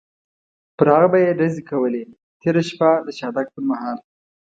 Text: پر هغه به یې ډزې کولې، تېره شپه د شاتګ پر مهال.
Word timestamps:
پر 0.77 0.87
هغه 0.93 1.07
به 1.11 1.17
یې 1.25 1.37
ډزې 1.39 1.63
کولې، 1.69 2.03
تېره 2.41 2.61
شپه 2.69 2.89
د 3.05 3.07
شاتګ 3.17 3.45
پر 3.53 3.63
مهال. 3.69 3.97